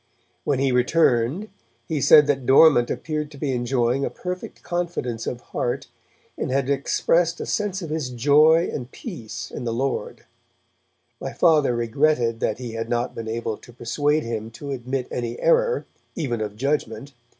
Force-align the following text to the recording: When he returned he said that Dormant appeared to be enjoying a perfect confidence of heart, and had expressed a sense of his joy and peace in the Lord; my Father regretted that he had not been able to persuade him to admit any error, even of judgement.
When 0.45 0.57
he 0.57 0.71
returned 0.71 1.49
he 1.87 2.01
said 2.01 2.25
that 2.25 2.47
Dormant 2.47 2.89
appeared 2.89 3.29
to 3.29 3.37
be 3.37 3.51
enjoying 3.51 4.03
a 4.03 4.09
perfect 4.09 4.63
confidence 4.63 5.27
of 5.27 5.41
heart, 5.41 5.89
and 6.35 6.49
had 6.49 6.71
expressed 6.71 7.39
a 7.39 7.45
sense 7.45 7.83
of 7.83 7.91
his 7.91 8.09
joy 8.09 8.67
and 8.73 8.89
peace 8.91 9.51
in 9.51 9.63
the 9.63 9.71
Lord; 9.71 10.25
my 11.19 11.33
Father 11.33 11.75
regretted 11.75 12.39
that 12.39 12.57
he 12.57 12.71
had 12.71 12.89
not 12.89 13.13
been 13.13 13.27
able 13.27 13.57
to 13.57 13.71
persuade 13.71 14.23
him 14.23 14.49
to 14.49 14.71
admit 14.71 15.07
any 15.11 15.39
error, 15.39 15.85
even 16.15 16.41
of 16.41 16.55
judgement. 16.55 17.13